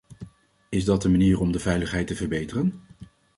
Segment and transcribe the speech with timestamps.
[0.69, 2.81] Is dat de manier om de veiligheid te verbeteren?